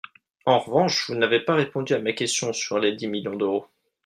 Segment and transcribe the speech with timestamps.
[0.47, 3.67] En revanche, vous n’avez pas répondu à ma question sur les dix millions d’euros.